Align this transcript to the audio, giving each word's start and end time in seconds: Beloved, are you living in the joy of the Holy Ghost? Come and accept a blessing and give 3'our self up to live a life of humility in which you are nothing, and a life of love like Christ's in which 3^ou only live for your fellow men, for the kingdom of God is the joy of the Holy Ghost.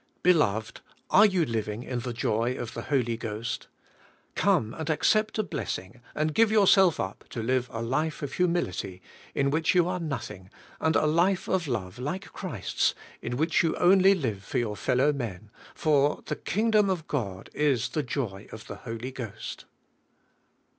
Beloved, 0.23 0.81
are 1.11 1.27
you 1.27 1.45
living 1.45 1.83
in 1.83 1.99
the 1.99 2.11
joy 2.11 2.55
of 2.57 2.73
the 2.73 2.81
Holy 2.89 3.15
Ghost? 3.15 3.67
Come 4.33 4.73
and 4.73 4.89
accept 4.89 5.37
a 5.37 5.43
blessing 5.43 6.01
and 6.15 6.33
give 6.33 6.49
3'our 6.49 6.67
self 6.67 6.99
up 6.99 7.23
to 7.29 7.43
live 7.43 7.69
a 7.71 7.83
life 7.83 8.23
of 8.23 8.33
humility 8.33 8.99
in 9.35 9.51
which 9.51 9.75
you 9.75 9.87
are 9.87 9.99
nothing, 9.99 10.49
and 10.79 10.95
a 10.95 11.05
life 11.05 11.47
of 11.47 11.67
love 11.67 11.99
like 11.99 12.33
Christ's 12.33 12.95
in 13.21 13.37
which 13.37 13.61
3^ou 13.61 13.75
only 13.79 14.15
live 14.15 14.43
for 14.43 14.57
your 14.57 14.75
fellow 14.75 15.13
men, 15.13 15.51
for 15.75 16.23
the 16.25 16.35
kingdom 16.35 16.89
of 16.89 17.07
God 17.07 17.51
is 17.53 17.89
the 17.89 18.01
joy 18.01 18.47
of 18.51 18.65
the 18.65 18.77
Holy 18.77 19.11
Ghost. 19.11 19.65